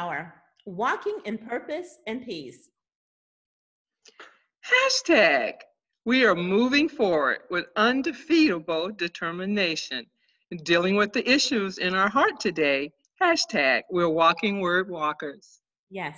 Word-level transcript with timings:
power, 0.00 0.34
walking 0.64 1.18
in 1.26 1.36
purpose 1.36 1.98
and 2.06 2.24
peace. 2.24 2.70
Hashtag, 4.64 5.54
we 6.06 6.24
are 6.24 6.34
moving 6.34 6.88
forward 6.88 7.40
with 7.50 7.66
undefeatable 7.76 8.90
determination, 8.96 10.06
dealing 10.64 10.96
with 10.96 11.12
the 11.12 11.28
issues 11.28 11.76
in 11.76 11.94
our 11.94 12.08
heart 12.08 12.40
today. 12.40 12.90
Hashtag, 13.22 13.82
we're 13.90 14.08
walking 14.08 14.60
word 14.60 14.88
walkers. 14.88 15.60
Yes. 15.90 16.16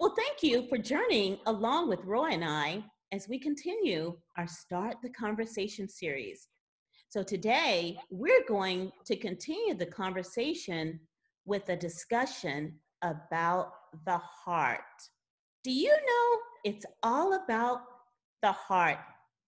Well, 0.00 0.14
thank 0.16 0.42
you 0.42 0.66
for 0.68 0.78
journeying 0.78 1.38
along 1.44 1.90
with 1.90 2.02
Roy 2.04 2.30
and 2.30 2.44
I 2.44 2.82
as 3.12 3.28
we 3.28 3.38
continue 3.38 4.16
our 4.38 4.46
Start 4.46 4.96
the 5.02 5.10
Conversation 5.10 5.86
series. 5.86 6.48
So, 7.10 7.22
today 7.22 7.98
we're 8.10 8.46
going 8.48 8.90
to 9.04 9.16
continue 9.16 9.74
the 9.74 9.86
conversation 9.86 10.98
with 11.44 11.68
a 11.68 11.76
discussion 11.76 12.74
about 13.06 13.72
the 14.04 14.18
heart. 14.18 14.80
Do 15.64 15.72
you 15.72 15.90
know 15.90 16.38
it's 16.64 16.86
all 17.02 17.34
about 17.34 17.82
the 18.42 18.52
heart? 18.52 18.98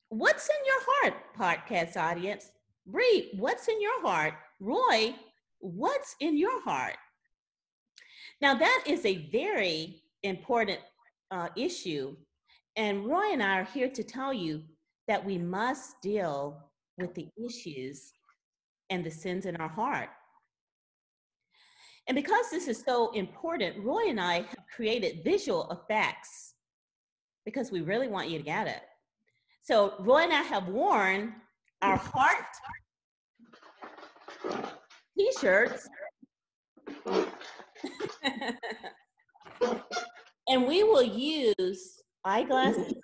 What's 0.08 0.48
in 0.48 0.66
your 0.66 0.80
heart, 0.88 1.14
podcast 1.38 1.96
audience? 1.96 2.50
Bree, 2.86 3.30
what's 3.36 3.68
in 3.68 3.80
your 3.80 4.00
heart? 4.02 4.34
Roy, 4.60 5.14
what's 5.58 6.16
in 6.20 6.36
your 6.36 6.62
heart? 6.62 6.96
Now, 8.40 8.54
that 8.54 8.84
is 8.86 9.04
a 9.04 9.28
very 9.30 10.02
important 10.22 10.78
uh, 11.30 11.48
issue. 11.56 12.16
And 12.76 13.06
Roy 13.06 13.32
and 13.32 13.42
I 13.42 13.58
are 13.60 13.64
here 13.64 13.90
to 13.90 14.02
tell 14.02 14.32
you 14.32 14.62
that 15.08 15.24
we 15.24 15.38
must 15.38 16.00
deal 16.00 16.70
with 16.96 17.14
the 17.14 17.28
issues 17.44 18.12
and 18.90 19.04
the 19.04 19.10
sins 19.10 19.46
in 19.46 19.56
our 19.56 19.68
heart. 19.68 20.08
And 22.08 22.14
because 22.14 22.50
this 22.50 22.68
is 22.68 22.82
so 22.86 23.12
important, 23.12 23.84
Roy 23.84 24.08
and 24.08 24.18
I 24.18 24.36
have 24.36 24.64
created 24.74 25.22
visual 25.22 25.70
effects 25.70 26.54
because 27.44 27.70
we 27.70 27.82
really 27.82 28.08
want 28.08 28.30
you 28.30 28.38
to 28.38 28.44
get 28.44 28.66
it. 28.66 28.80
So, 29.62 29.92
Roy 30.00 30.22
and 30.22 30.32
I 30.32 30.42
have 30.42 30.68
worn 30.68 31.34
our 31.82 31.98
heart 31.98 32.46
t 35.16 35.30
shirts. 35.38 35.86
and 40.48 40.66
we 40.66 40.82
will 40.82 41.02
use 41.02 42.00
eyeglasses, 42.24 42.94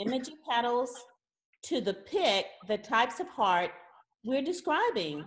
imaging 0.00 0.38
petals 0.50 0.92
to 1.62 1.80
depict 1.80 2.48
the 2.66 2.78
types 2.78 3.20
of 3.20 3.28
heart 3.28 3.70
we're 4.24 4.42
describing. 4.42 5.24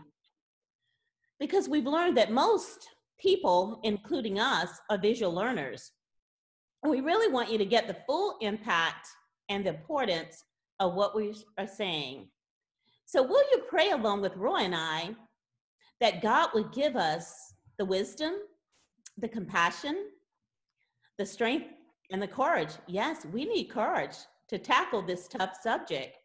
Because 1.39 1.69
we've 1.69 1.85
learned 1.85 2.17
that 2.17 2.31
most 2.31 2.87
people, 3.19 3.79
including 3.83 4.39
us, 4.39 4.69
are 4.89 4.97
visual 4.97 5.33
learners. 5.33 5.91
And 6.83 6.91
we 6.91 7.01
really 7.01 7.31
want 7.31 7.51
you 7.51 7.57
to 7.57 7.65
get 7.65 7.87
the 7.87 7.97
full 8.05 8.37
impact 8.41 9.07
and 9.49 9.65
the 9.65 9.71
importance 9.71 10.43
of 10.79 10.93
what 10.93 11.15
we 11.15 11.35
are 11.57 11.67
saying. 11.67 12.27
So, 13.05 13.23
will 13.23 13.43
you 13.51 13.63
pray 13.67 13.89
along 13.91 14.21
with 14.21 14.37
Roy 14.37 14.59
and 14.59 14.75
I 14.75 15.09
that 15.99 16.21
God 16.21 16.49
would 16.53 16.71
give 16.71 16.95
us 16.95 17.53
the 17.77 17.85
wisdom, 17.85 18.33
the 19.17 19.27
compassion, 19.27 20.05
the 21.17 21.25
strength, 21.25 21.67
and 22.11 22.21
the 22.21 22.27
courage? 22.27 22.73
Yes, 22.87 23.25
we 23.25 23.45
need 23.45 23.65
courage 23.65 24.15
to 24.49 24.57
tackle 24.57 25.01
this 25.01 25.27
tough 25.27 25.57
subject. 25.61 26.17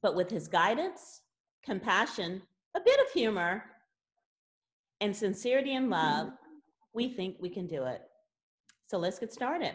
But 0.00 0.14
with 0.14 0.30
his 0.30 0.48
guidance, 0.48 1.22
compassion, 1.64 2.42
a 2.76 2.80
bit 2.80 3.00
of 3.00 3.10
humor, 3.12 3.64
and 5.00 5.14
sincerity 5.14 5.74
and 5.74 5.90
love, 5.90 6.26
mm-hmm. 6.26 6.34
we 6.94 7.14
think 7.14 7.36
we 7.40 7.50
can 7.50 7.66
do 7.66 7.84
it. 7.84 8.02
So 8.86 8.98
let's 8.98 9.18
get 9.18 9.32
started. 9.32 9.72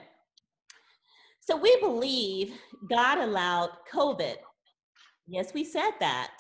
So 1.42 1.58
we 1.58 1.76
believe 1.82 2.54
God 2.90 3.18
allowed 3.18 3.70
COVID, 3.94 4.36
yes, 5.28 5.54
we 5.54 5.64
said 5.64 5.92
that, 6.00 6.38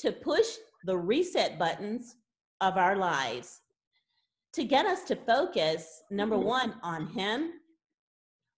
to 0.00 0.12
push 0.12 0.46
the 0.84 0.96
reset 0.96 1.58
buttons 1.58 2.16
of 2.60 2.76
our 2.76 2.96
lives 2.96 3.60
to 4.56 4.64
get 4.64 4.86
us 4.86 5.04
to 5.04 5.14
focus, 5.14 6.02
number 6.10 6.36
mm-hmm. 6.36 6.46
one, 6.46 6.74
on 6.82 7.08
Him, 7.08 7.52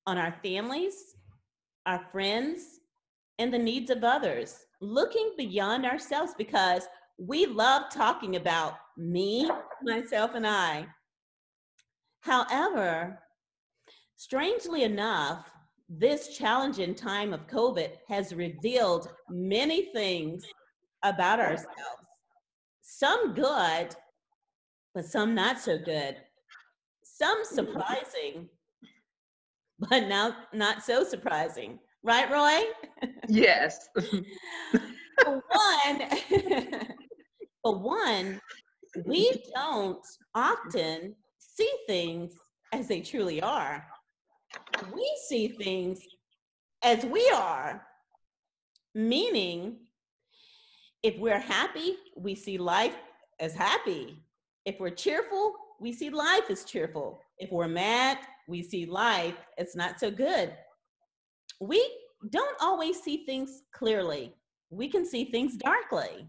on 0.06 0.16
our 0.16 0.34
families, 0.44 0.94
our 1.86 2.06
friends, 2.12 2.62
and 3.40 3.52
the 3.52 3.58
needs 3.58 3.90
of 3.90 4.04
others, 4.04 4.56
looking 4.80 5.32
beyond 5.36 5.84
ourselves 5.84 6.34
because 6.38 6.84
we 7.18 7.46
love 7.46 7.90
talking 7.92 8.36
about 8.36 8.74
me, 8.98 9.48
myself, 9.82 10.32
and 10.34 10.46
I. 10.46 10.86
However, 12.20 13.18
strangely 14.16 14.82
enough, 14.82 15.46
this 15.88 16.36
challenging 16.36 16.94
time 16.94 17.32
of 17.32 17.46
COVID 17.46 17.90
has 18.08 18.34
revealed 18.34 19.08
many 19.30 19.90
things 19.92 20.44
about 21.02 21.40
ourselves. 21.40 22.02
Some 22.82 23.32
good, 23.34 23.94
but 24.94 25.06
some 25.06 25.34
not 25.34 25.58
so 25.60 25.78
good. 25.78 26.16
Some 27.04 27.38
surprising, 27.44 28.48
but 29.78 30.08
now 30.08 30.36
not 30.52 30.82
so 30.82 31.04
surprising. 31.04 31.78
Right, 32.02 32.30
Roy? 32.30 33.08
Yes. 33.28 33.88
for 35.24 35.42
one, 35.50 36.08
for 37.62 37.78
one, 37.78 38.40
we 39.06 39.44
don't 39.54 40.04
often 40.34 41.14
see 41.38 41.70
things 41.86 42.32
as 42.72 42.88
they 42.88 43.00
truly 43.00 43.40
are. 43.40 43.86
We 44.94 45.18
see 45.28 45.48
things 45.48 46.00
as 46.82 47.04
we 47.04 47.28
are, 47.34 47.86
meaning 48.94 49.76
if 51.02 51.18
we're 51.18 51.38
happy, 51.38 51.96
we 52.16 52.34
see 52.34 52.58
life 52.58 52.96
as 53.40 53.54
happy. 53.54 54.22
If 54.64 54.80
we're 54.80 54.90
cheerful, 54.90 55.54
we 55.80 55.92
see 55.92 56.10
life 56.10 56.50
as 56.50 56.64
cheerful. 56.64 57.20
If 57.38 57.50
we're 57.52 57.68
mad, 57.68 58.18
we 58.48 58.62
see 58.62 58.86
life 58.86 59.36
as 59.58 59.76
not 59.76 60.00
so 60.00 60.10
good. 60.10 60.52
We 61.60 61.84
don't 62.30 62.56
always 62.60 63.00
see 63.00 63.24
things 63.26 63.62
clearly. 63.72 64.34
We 64.70 64.88
can 64.88 65.06
see 65.06 65.26
things 65.26 65.56
darkly. 65.56 66.28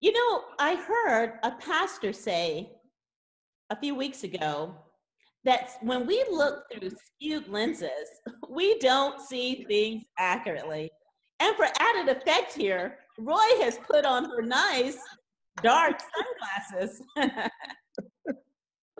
You 0.00 0.12
know, 0.12 0.42
I 0.58 0.74
heard 0.74 1.38
a 1.42 1.52
pastor 1.52 2.12
say 2.12 2.70
a 3.70 3.76
few 3.76 3.94
weeks 3.94 4.24
ago 4.24 4.74
that 5.44 5.70
when 5.80 6.06
we 6.06 6.24
look 6.30 6.64
through 6.70 6.90
skewed 6.90 7.48
lenses, 7.48 8.08
we 8.50 8.78
don't 8.78 9.20
see 9.20 9.64
things 9.68 10.04
accurately. 10.18 10.90
And 11.40 11.56
for 11.56 11.66
added 11.80 12.16
effect 12.16 12.54
here, 12.54 12.98
Roy 13.18 13.62
has 13.62 13.78
put 13.78 14.04
on 14.04 14.24
her 14.24 14.42
nice 14.42 14.98
dark 15.62 15.98
sunglasses. 16.00 17.00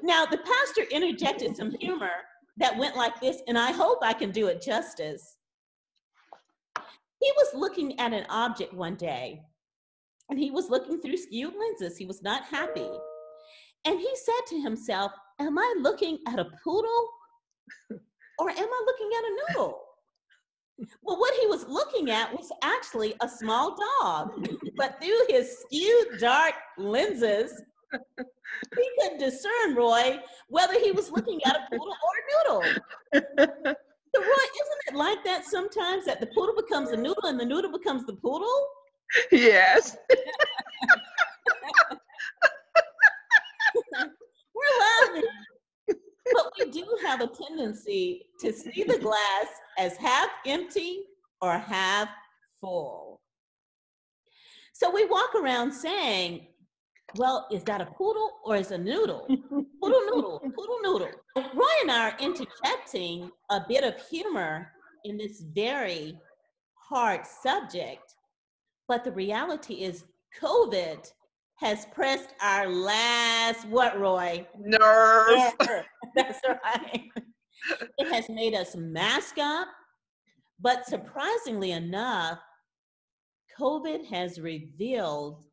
now, 0.02 0.24
the 0.24 0.38
pastor 0.38 0.82
interjected 0.90 1.56
some 1.56 1.72
humor 1.72 2.10
that 2.58 2.78
went 2.78 2.96
like 2.96 3.20
this, 3.20 3.42
and 3.48 3.58
I 3.58 3.72
hope 3.72 3.98
I 4.02 4.12
can 4.12 4.30
do 4.30 4.46
it 4.46 4.62
justice. 4.62 5.36
He 7.20 7.32
was 7.36 7.54
looking 7.54 7.98
at 7.98 8.12
an 8.12 8.26
object 8.28 8.72
one 8.72 8.94
day, 8.94 9.42
and 10.28 10.38
he 10.38 10.50
was 10.50 10.70
looking 10.70 11.00
through 11.00 11.16
skewed 11.16 11.54
lenses. 11.58 11.96
He 11.96 12.06
was 12.06 12.22
not 12.22 12.44
happy. 12.44 12.88
And 13.84 14.00
he 14.00 14.10
said 14.16 14.46
to 14.48 14.60
himself, 14.60 15.12
Am 15.38 15.58
I 15.58 15.74
looking 15.80 16.18
at 16.26 16.38
a 16.38 16.46
poodle 16.64 17.10
or 18.38 18.50
am 18.50 18.56
I 18.58 18.82
looking 18.86 19.10
at 19.16 19.24
a 19.24 19.36
noodle? 19.48 19.82
Well, 21.02 21.18
what 21.18 21.34
he 21.40 21.46
was 21.46 21.66
looking 21.68 22.10
at 22.10 22.32
was 22.32 22.50
actually 22.62 23.14
a 23.20 23.28
small 23.28 23.76
dog, 24.00 24.46
but 24.76 25.00
through 25.00 25.20
his 25.28 25.58
skewed 25.60 26.18
dark 26.20 26.54
lenses, 26.76 27.62
he 27.92 28.90
couldn't 29.00 29.18
discern 29.18 29.74
Roy 29.74 30.18
whether 30.48 30.78
he 30.78 30.92
was 30.92 31.10
looking 31.10 31.40
at 31.46 31.56
a 31.56 31.66
poodle 31.70 31.96
or 32.04 32.12
a 32.18 32.50
noodle. 32.50 32.74
So, 34.14 34.22
Roy, 34.22 34.28
isn't 34.28 34.82
it 34.88 34.94
like 34.94 35.24
that 35.24 35.44
sometimes 35.44 36.04
that 36.06 36.20
the 36.20 36.26
poodle 36.28 36.54
becomes 36.56 36.90
a 36.90 36.96
noodle 36.96 37.24
and 37.24 37.38
the 37.38 37.44
noodle 37.44 37.72
becomes 37.72 38.04
the 38.06 38.14
poodle? 38.14 38.66
Yes. 39.30 39.96
We're 44.54 44.78
laughing. 44.80 45.24
But 46.32 46.52
we 46.58 46.70
do 46.70 46.84
have 47.04 47.20
a 47.20 47.28
tendency 47.28 48.26
to 48.40 48.52
see 48.52 48.82
the 48.82 48.98
glass 48.98 49.46
as 49.78 49.96
half 49.96 50.28
empty 50.44 51.04
or 51.40 51.58
half 51.58 52.08
full. 52.60 53.20
So 54.72 54.90
we 54.90 55.04
walk 55.06 55.34
around 55.34 55.72
saying, 55.72 56.48
well, 57.16 57.46
is 57.50 57.62
that 57.64 57.80
a 57.80 57.86
poodle 57.86 58.30
or 58.44 58.56
is 58.56 58.72
a 58.72 58.78
noodle? 58.78 59.26
poodle 59.80 60.02
noodle, 60.10 60.40
poodle 60.40 60.78
noodle. 60.82 61.10
Roy 61.36 61.74
and 61.82 61.90
I 61.90 62.10
are 62.10 62.16
interjecting 62.18 63.30
a 63.50 63.60
bit 63.66 63.84
of 63.84 63.94
humor 64.08 64.72
in 65.04 65.16
this 65.16 65.42
very 65.54 66.18
hard 66.74 67.24
subject, 67.24 68.15
but 68.88 69.04
the 69.04 69.12
reality 69.12 69.74
is 69.74 70.04
COVID 70.40 71.10
has 71.56 71.86
pressed 71.86 72.34
our 72.42 72.68
last 72.68 73.66
what, 73.68 73.98
Roy? 73.98 74.46
Nerve. 74.58 75.54
That's 76.14 76.40
right. 76.46 77.10
It 77.98 78.12
has 78.12 78.28
made 78.28 78.54
us 78.54 78.76
mask 78.76 79.38
up, 79.38 79.68
but 80.60 80.86
surprisingly 80.86 81.72
enough, 81.72 82.38
COVID 83.58 84.04
has 84.06 84.38
revealed 84.38 85.44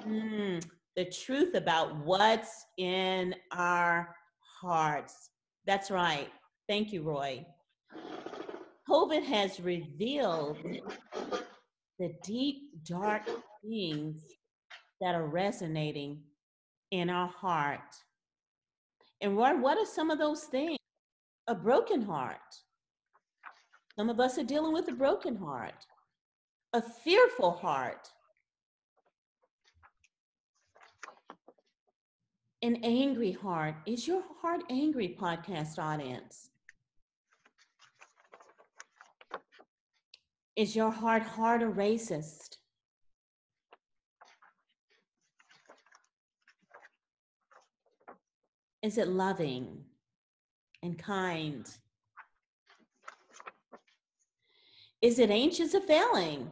mm, 0.00 0.64
the 0.96 1.04
truth 1.04 1.54
about 1.54 1.96
what's 1.98 2.64
in 2.78 3.34
our 3.52 4.14
hearts. 4.60 5.30
That's 5.66 5.90
right. 5.90 6.28
Thank 6.66 6.92
you, 6.92 7.02
Roy. 7.02 7.46
COVID 8.88 9.22
has 9.24 9.60
revealed 9.60 10.56
the 11.98 12.12
deep, 12.22 12.84
dark 12.84 13.22
things 13.62 14.22
that 15.00 15.14
are 15.14 15.26
resonating 15.26 16.22
in 16.90 17.10
our 17.10 17.28
heart. 17.28 17.96
And 19.20 19.36
what, 19.36 19.58
what 19.58 19.78
are 19.78 19.86
some 19.86 20.10
of 20.10 20.18
those 20.18 20.44
things? 20.44 20.78
A 21.48 21.54
broken 21.54 22.02
heart. 22.02 22.38
Some 23.96 24.10
of 24.10 24.20
us 24.20 24.38
are 24.38 24.44
dealing 24.44 24.72
with 24.72 24.88
a 24.88 24.92
broken 24.92 25.34
heart, 25.34 25.86
a 26.72 26.80
fearful 26.80 27.50
heart, 27.50 28.08
an 32.62 32.78
angry 32.84 33.32
heart. 33.32 33.74
Is 33.86 34.06
your 34.06 34.22
heart 34.40 34.62
angry, 34.70 35.16
podcast 35.20 35.78
audience? 35.80 36.50
Is 40.58 40.74
your 40.74 40.90
heart 40.90 41.22
hard 41.22 41.62
or 41.62 41.70
racist? 41.70 42.56
Is 48.82 48.98
it 48.98 49.06
loving 49.06 49.84
and 50.82 50.98
kind? 50.98 51.64
Is 55.00 55.20
it 55.20 55.30
anxious 55.30 55.76
or 55.76 55.80
failing? 55.80 56.50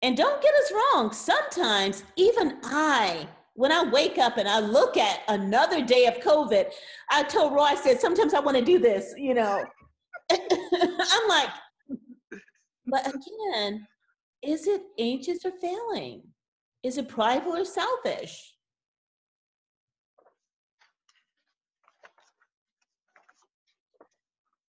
And 0.00 0.16
don't 0.16 0.40
get 0.40 0.54
us 0.54 0.72
wrong, 0.72 1.12
sometimes 1.12 2.04
even 2.16 2.56
I, 2.64 3.28
when 3.52 3.70
I 3.70 3.84
wake 3.84 4.16
up 4.16 4.38
and 4.38 4.48
I 4.48 4.60
look 4.60 4.96
at 4.96 5.20
another 5.28 5.84
day 5.84 6.06
of 6.06 6.20
COVID, 6.20 6.72
I 7.10 7.22
told 7.24 7.52
Roy, 7.52 7.64
I 7.64 7.74
said, 7.74 8.00
sometimes 8.00 8.32
I 8.32 8.40
want 8.40 8.56
to 8.56 8.64
do 8.64 8.78
this, 8.78 9.12
you 9.18 9.34
know. 9.34 9.62
I'm 10.32 11.28
like, 11.28 11.50
but 12.92 13.06
again, 13.06 13.88
is 14.42 14.68
it 14.68 14.82
anxious 14.98 15.46
or 15.46 15.52
failing? 15.62 16.22
Is 16.82 16.98
it 16.98 17.08
prideful 17.08 17.56
or 17.56 17.64
selfish? 17.64 18.54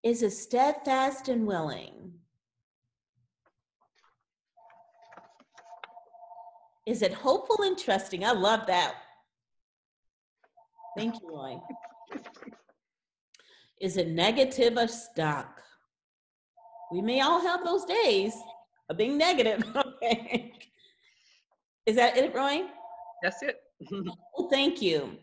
Is 0.04 0.24
it 0.24 0.31
steadfast 0.31 1.28
and 1.28 1.46
willing? 1.46 2.14
Is 6.86 7.02
it 7.02 7.14
hopeful 7.14 7.64
and 7.64 7.78
trusting? 7.78 8.24
I 8.24 8.31
love 8.31 8.68
that. 8.68 8.96
Thank 10.98 11.16
you, 11.22 11.30
Roy. 11.30 11.58
Is 13.81 13.98
it 13.98 14.08
negative 14.10 14.78
or 14.78 14.88
stuck? 14.88 15.62
We 16.94 17.01
may 17.01 17.22
all 17.22 17.42
have 17.42 17.66
those 17.66 17.86
days 17.86 18.36
of 18.88 18.98
being 18.98 19.18
negative. 19.18 19.63
Okay. 19.75 20.51
Is 21.86 21.95
that 21.95 22.18
it, 22.18 22.36
Roy? 22.36 22.63
That's 23.24 23.42
it. 23.42 23.62
well, 23.92 24.50
thank 24.51 24.81
you. 24.81 25.18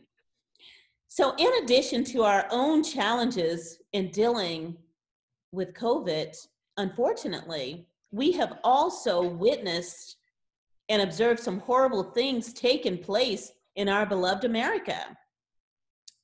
So, 1.08 1.34
in 1.36 1.50
addition 1.62 2.02
to 2.04 2.24
our 2.24 2.46
own 2.50 2.82
challenges 2.82 3.78
in 3.92 4.10
dealing 4.10 4.76
with 5.52 5.74
COVID, 5.74 6.34
unfortunately, 6.76 7.86
we 8.10 8.32
have 8.32 8.58
also 8.64 9.22
witnessed 9.22 10.16
and 10.88 11.02
observed 11.02 11.40
some 11.40 11.60
horrible 11.60 12.02
things 12.02 12.52
taking 12.52 12.98
place 12.98 13.52
in 13.76 13.88
our 13.88 14.06
beloved 14.06 14.44
America. 14.44 15.16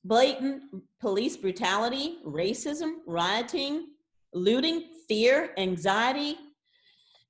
Blatant 0.03 0.63
police 0.99 1.37
brutality, 1.37 2.17
racism, 2.25 2.95
rioting, 3.05 3.87
looting, 4.33 4.85
fear, 5.07 5.51
anxiety. 5.57 6.37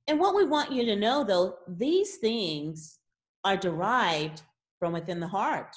And 0.08 0.20
what 0.20 0.36
we 0.36 0.46
want 0.46 0.72
you 0.72 0.86
to 0.86 0.96
know 0.96 1.24
though, 1.24 1.56
these 1.68 2.18
things 2.18 3.00
are 3.44 3.58
derived 3.58 4.42
from 4.80 4.94
within 4.94 5.20
the 5.20 5.28
heart. 5.28 5.76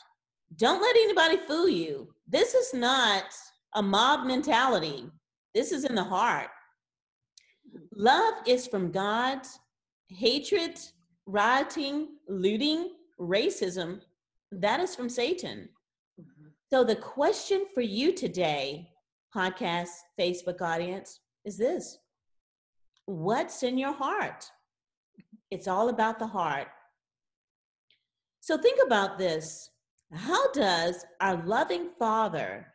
Don't 0.57 0.83
let 0.83 0.97
anybody 0.97 1.37
fool 1.47 1.69
you. 1.69 2.09
This 2.29 2.55
is 2.55 2.75
not 2.75 3.25
a 3.75 3.83
mob 3.83 4.27
mentality, 4.27 5.07
this 5.55 5.73
is 5.73 5.85
in 5.85 5.95
the 5.95 6.05
heart. 6.05 6.49
Love 7.95 8.35
is 8.47 8.67
from 8.67 8.91
God, 8.91 9.41
hatred, 10.09 10.79
rioting, 11.27 12.09
looting, 12.29 12.91
racism, 13.21 14.01
that 14.51 14.81
is 14.81 14.97
from 14.97 15.09
Satan. 15.09 15.69
Mm-hmm. 16.21 16.49
So 16.71 16.83
the 16.83 16.97
question 16.97 17.67
for 17.75 17.83
you 17.83 18.13
today 18.13 18.91
podcast, 19.35 19.91
Facebook 20.19 20.61
audience 20.61 21.21
is 21.51 21.59
this 21.59 21.99
What's 23.07 23.65
in 23.65 23.77
your 23.77 23.93
heart? 23.93 24.49
It's 25.51 25.67
all 25.67 25.89
about 25.89 26.21
the 26.21 26.29
heart. 26.29 26.69
So 28.39 28.57
think 28.57 28.79
about 28.87 29.19
this. 29.19 29.71
How 30.15 30.53
does 30.53 31.05
our 31.21 31.45
loving 31.45 31.89
Father 31.99 32.69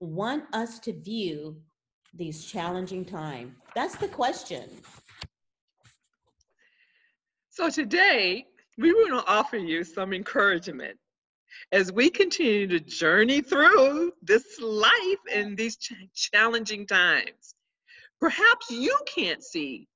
want 0.00 0.42
us 0.52 0.80
to 0.80 0.92
view 0.92 1.56
these 2.14 2.44
challenging 2.44 3.04
times? 3.04 3.52
That's 3.76 3.94
the 3.94 4.08
question. 4.08 4.64
So 7.50 7.70
today, 7.70 8.46
we 8.76 8.92
want 8.92 9.24
to 9.24 9.32
offer 9.32 9.56
you 9.56 9.84
some 9.84 10.12
encouragement 10.12 10.98
as 11.70 11.92
we 11.92 12.10
continue 12.10 12.66
to 12.66 12.80
journey 12.80 13.40
through 13.40 14.12
this 14.20 14.60
life 14.60 15.22
in 15.32 15.54
these 15.54 15.76
ch- 15.76 15.94
challenging 16.12 16.86
times. 16.88 17.55
Perhaps 18.20 18.70
you 18.70 18.96
can't 19.06 19.42
see, 19.42 19.88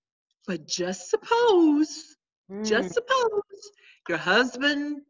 but 0.46 0.66
just 0.66 1.10
suppose, 1.10 2.16
mm. 2.50 2.66
just 2.66 2.94
suppose 2.94 3.42
your 4.08 4.18
husband, 4.18 5.02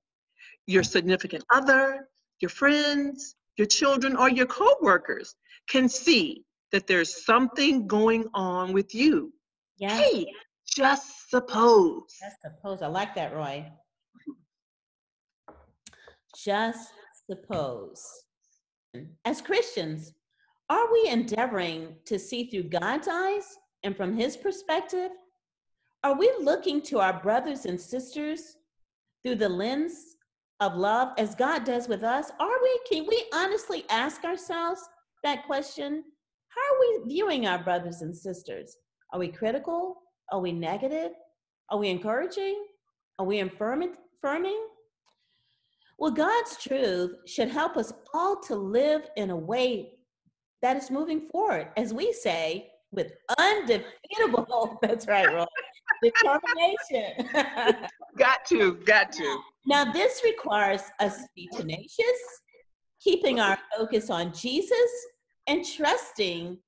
your 0.67 0.83
significant 0.83 1.45
other, 1.53 2.09
your 2.41 2.49
friends, 2.49 3.35
your 3.57 3.67
children, 3.67 4.17
or 4.17 4.31
your 4.31 4.47
coworkers 4.47 5.35
can 5.69 5.89
see 5.89 6.45
that 6.73 6.87
there's 6.87 7.25
something 7.25 7.87
going 7.87 8.27
on 8.35 8.73
with 8.73 8.95
you. 8.95 9.33
Yeah. 9.79 9.97
Hey, 9.97 10.27
just 10.67 11.31
suppose. 11.31 12.17
Just 12.21 12.43
suppose. 12.43 12.83
I 12.83 12.87
like 12.87 13.15
that, 13.17 13.35
Roy. 13.35 13.67
Just 16.37 16.91
suppose. 17.27 18.05
As 19.25 19.41
Christians, 19.41 20.13
are 20.71 20.93
we 20.93 21.09
endeavoring 21.09 21.97
to 22.05 22.17
see 22.17 22.45
through 22.45 22.63
God's 22.63 23.09
eyes 23.09 23.59
and 23.83 23.97
from 23.97 24.17
His 24.17 24.37
perspective? 24.37 25.11
Are 26.05 26.17
we 26.17 26.33
looking 26.41 26.81
to 26.83 27.01
our 27.01 27.21
brothers 27.21 27.67
and 27.67 27.79
sisters 27.79 28.57
through 29.23 29.35
the 29.35 29.49
lens 29.49 30.17
of 30.61 30.77
love 30.77 31.09
as 31.19 31.35
God 31.35 31.65
does 31.65 31.89
with 31.89 32.05
us? 32.05 32.31
Are 32.39 32.63
we, 32.63 32.81
can 32.89 33.05
we 33.09 33.25
honestly 33.35 33.85
ask 33.91 34.23
ourselves 34.25 34.81
that 35.25 35.45
question? 35.45 36.05
How 36.49 36.75
are 36.75 36.81
we 36.81 37.15
viewing 37.15 37.49
our 37.49 37.63
brothers 37.63 38.03
and 38.03 38.17
sisters? 38.17 38.77
Are 39.13 39.19
we 39.19 39.29
critical? 39.29 39.97
Are 40.31 40.41
we 40.41 40.53
negative? 40.53 41.11
Are 41.71 41.79
we 41.79 41.89
encouraging? 41.89 42.65
Are 43.19 43.27
we 43.27 43.41
affirming? 43.41 43.93
Well, 45.99 46.13
God's 46.13 46.57
truth 46.57 47.17
should 47.27 47.49
help 47.49 47.77
us 47.77 47.93
all 48.15 48.41
to 48.43 48.55
live 48.55 49.09
in 49.17 49.31
a 49.31 49.37
way 49.37 49.95
that 50.63 50.77
is 50.77 50.91
moving 50.91 51.29
forward, 51.29 51.69
as 51.77 51.95
we 51.95 52.13
say, 52.13 52.71
with 52.93 53.13
undefeatable, 53.39 54.79
that's 54.83 55.07
right, 55.07 55.33
Roy, 55.33 55.47
determination. 56.03 57.89
got 58.19 58.45
to, 58.47 58.75
got 58.85 59.13
to. 59.13 59.41
Now, 59.67 59.91
this 59.93 60.23
requires 60.25 60.83
us 60.99 61.17
to 61.19 61.29
be 61.35 61.49
tenacious, 61.53 62.41
keeping 63.01 63.41
our 63.41 63.59
focus 63.77 64.11
on 64.11 64.33
Jesus, 64.33 64.91
and 65.47 65.65
trusting 65.65 66.59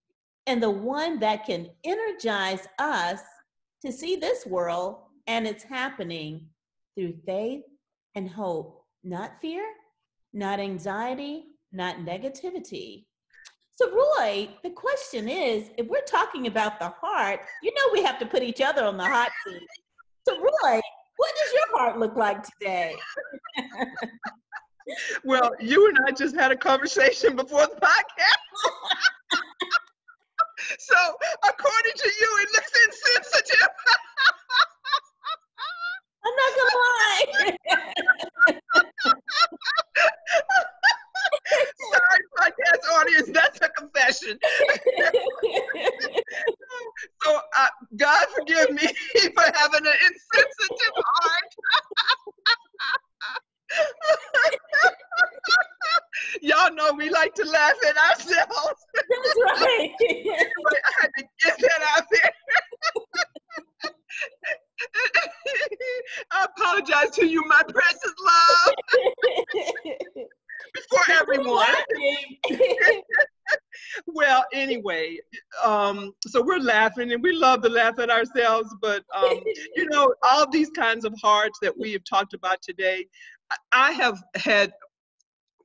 in 0.47 0.61
the 0.61 0.71
one 0.71 1.19
that 1.21 1.47
can 1.47 1.71
energize 1.85 2.67
us 2.79 3.21
to 3.85 3.93
see 3.93 4.17
this 4.17 4.47
world 4.47 4.99
and 5.27 5.47
it's 5.47 5.65
happening 5.65 6.47
through 6.97 7.15
faith 7.25 7.63
and 8.15 8.29
hope, 8.29 8.85
not 9.05 9.41
fear, 9.41 9.65
not 10.33 10.61
anxiety, 10.61 11.45
not 11.73 11.99
negativity. 11.99 13.07
So, 13.83 13.91
Roy, 13.91 14.49
the 14.63 14.71
question 14.71 15.29
is 15.29 15.71
if 15.77 15.89
we're 15.89 16.03
talking 16.03 16.47
about 16.47 16.79
the 16.79 16.91
heart, 17.01 17.41
you 17.63 17.73
know 17.75 17.83
we 17.93 18.03
have 18.03 18.19
to 18.21 18.27
put 18.27 18.43
each 18.43 18.61
other 18.61 18.85
on 18.85 18.97
the 18.97 19.05
hot 19.05 19.31
seat. 19.45 19.67
So, 20.29 20.39
Roy, 20.39 20.81
what 21.17 21.35
does 21.37 21.53
your 21.53 21.79
heart 21.79 21.99
look 21.99 22.15
like 22.15 22.45
today? 22.45 22.95
well, 25.25 25.51
you 25.59 25.89
and 25.89 25.99
I 26.07 26.13
just 26.13 26.37
had 26.37 26.53
a 26.53 26.57
conversation 26.57 27.35
before 27.35 27.67
the 27.67 27.75
podcast. 27.75 28.61
so, 30.79 30.97
according 31.49 31.93
to 31.97 32.09
you, 32.21 32.39
it 32.41 32.49
looks 32.55 32.71
insensitive. 32.87 33.69
I'm 36.25 36.35
not 36.37 36.53
gonna 36.57 36.79
lie. 36.79 37.57
Sorry, 41.93 42.23
podcast 42.39 42.83
audience, 43.01 43.29
that's 43.33 43.59
a 43.63 43.69
confession. 43.69 44.39
so, 47.23 47.41
uh, 47.57 47.69
God 47.97 48.27
forgive 48.37 48.71
me 48.71 48.83
for 49.35 49.43
having 49.55 49.87
an 49.87 49.93
insensitive 50.03 50.95
heart. 50.97 51.55
Y'all 56.43 56.75
know 56.75 56.93
we 56.97 57.09
like 57.11 57.35
to 57.35 57.45
laugh 57.45 57.75
at 57.89 57.97
ourselves. 58.11 58.87
That's 58.95 59.61
right. 59.61 59.91
anyway, 60.01 60.35
I 60.35 60.93
had 61.01 61.11
to 61.19 61.25
get 61.43 61.59
that 61.59 61.83
out 61.97 62.05
there. 62.11 62.31
I 66.33 66.45
apologize 66.45 67.11
to 67.17 67.27
you, 67.27 67.43
my 67.47 67.63
precious 67.69 68.15
love, 68.25 68.72
everyone. 71.43 71.67
well, 74.07 74.45
anyway, 74.53 75.19
um, 75.63 76.13
so 76.27 76.43
we're 76.43 76.59
laughing 76.59 77.13
and 77.13 77.23
we 77.23 77.33
love 77.33 77.63
to 77.63 77.69
laugh 77.69 77.99
at 77.99 78.11
ourselves, 78.11 78.75
but 78.81 79.05
um, 79.15 79.41
you 79.77 79.89
know, 79.91 80.15
all 80.23 80.49
these 80.51 80.71
kinds 80.71 81.05
of 81.05 81.15
hearts 81.21 81.59
that 81.63 81.77
we 81.77 81.93
have 81.93 82.05
talked 82.05 82.35
about 82.35 82.63
today, 82.63 83.07
I 83.73 83.93
have 83.93 84.23
had 84.35 84.73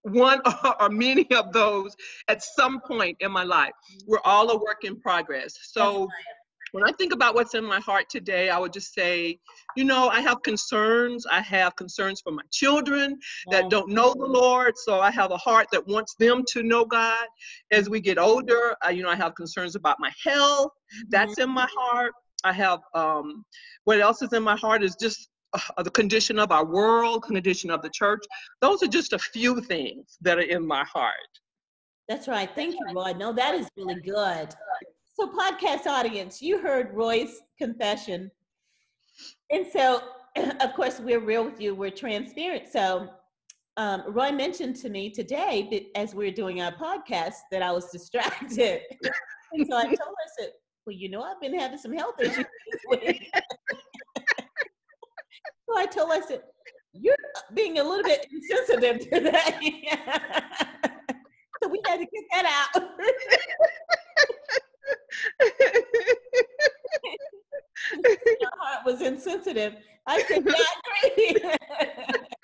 one 0.03 0.41
or 0.79 0.89
many 0.89 1.29
of 1.31 1.51
those 1.53 1.95
at 2.27 2.43
some 2.43 2.81
point 2.81 3.17
in 3.19 3.31
my 3.31 3.43
life. 3.43 3.73
We're 4.05 4.21
all 4.23 4.49
a 4.51 4.57
work 4.57 4.83
in 4.83 4.99
progress. 4.99 5.57
So 5.63 6.07
when 6.77 6.87
I 6.87 6.91
think 6.91 7.11
about 7.11 7.33
what's 7.33 7.55
in 7.55 7.65
my 7.65 7.79
heart 7.79 8.05
today, 8.07 8.51
I 8.51 8.59
would 8.59 8.71
just 8.71 8.93
say, 8.93 9.39
you 9.75 9.83
know, 9.83 10.09
I 10.09 10.21
have 10.21 10.43
concerns. 10.43 11.25
I 11.25 11.41
have 11.41 11.75
concerns 11.75 12.21
for 12.21 12.31
my 12.31 12.43
children 12.51 13.17
that 13.49 13.71
don't 13.71 13.89
know 13.89 14.13
the 14.13 14.27
Lord. 14.27 14.77
So 14.77 14.99
I 14.99 15.09
have 15.09 15.31
a 15.31 15.37
heart 15.37 15.69
that 15.71 15.87
wants 15.87 16.13
them 16.19 16.43
to 16.53 16.61
know 16.61 16.85
God. 16.85 17.25
As 17.71 17.89
we 17.89 17.99
get 17.99 18.19
older, 18.19 18.75
uh, 18.85 18.89
you 18.89 19.01
know, 19.01 19.09
I 19.09 19.15
have 19.15 19.33
concerns 19.33 19.75
about 19.75 19.97
my 19.99 20.11
health. 20.23 20.69
That's 21.09 21.39
in 21.39 21.49
my 21.49 21.67
heart. 21.75 22.13
I 22.43 22.53
have, 22.53 22.81
um, 22.93 23.43
what 23.85 23.99
else 23.99 24.21
is 24.21 24.31
in 24.33 24.43
my 24.43 24.55
heart 24.55 24.83
is 24.83 24.95
just 25.01 25.29
uh, 25.53 25.81
the 25.81 25.89
condition 25.89 26.37
of 26.37 26.51
our 26.51 26.63
world, 26.63 27.23
condition 27.23 27.71
of 27.71 27.81
the 27.81 27.89
church. 27.89 28.23
Those 28.61 28.83
are 28.83 28.87
just 28.87 29.13
a 29.13 29.19
few 29.19 29.61
things 29.61 30.19
that 30.21 30.37
are 30.37 30.41
in 30.41 30.67
my 30.67 30.83
heart. 30.83 31.15
That's 32.07 32.27
right. 32.27 32.51
Thank 32.53 32.75
you, 32.75 32.85
Roy. 32.93 33.13
No, 33.13 33.33
that 33.33 33.55
is 33.55 33.67
really 33.75 33.99
good. 33.99 34.53
So, 35.19 35.27
podcast 35.27 35.87
audience, 35.87 36.43
you 36.43 36.59
heard 36.59 36.93
Roy's 36.93 37.41
confession. 37.57 38.29
And 39.49 39.65
so, 39.65 39.99
of 40.61 40.75
course, 40.75 40.99
we're 40.99 41.19
real 41.19 41.43
with 41.43 41.59
you, 41.59 41.73
we're 41.73 41.89
transparent. 41.89 42.67
So, 42.71 43.09
um, 43.77 44.03
Roy 44.09 44.31
mentioned 44.31 44.75
to 44.75 44.89
me 44.89 45.09
today 45.09 45.67
that 45.71 45.99
as 45.99 46.13
we 46.13 46.27
are 46.27 46.31
doing 46.31 46.61
our 46.61 46.71
podcast 46.71 47.33
that 47.51 47.63
I 47.63 47.71
was 47.71 47.89
distracted. 47.91 48.81
and 49.53 49.65
so 49.67 49.75
I 49.75 49.85
told 49.85 49.97
her, 49.97 50.05
I 50.05 50.29
said, 50.39 50.51
Well, 50.85 50.95
you 50.95 51.09
know, 51.09 51.23
I've 51.23 51.41
been 51.41 51.57
having 51.59 51.79
some 51.79 51.93
health 51.93 52.21
issues 52.21 52.45
so 52.85 53.03
I 55.75 55.87
told 55.87 56.11
her, 56.11 56.17
I 56.17 56.21
said, 56.27 56.43
You're 56.93 57.15
being 57.55 57.79
a 57.79 57.83
little 57.83 58.03
bit 58.03 58.27
insensitive 58.31 59.09
today. 59.09 59.81
so 61.63 61.69
we 61.69 61.81
had 61.87 61.97
to 61.97 62.05
get 62.05 62.23
that 62.33 62.69
out. 62.75 62.83
Your 68.39 68.51
heart 68.59 68.76
was 68.87 69.01
insensitive. 69.01 69.73
I 70.07 70.21
said, 70.23 70.43
yeah, 70.45 70.53
I 70.55 71.11
agree. 71.17 71.51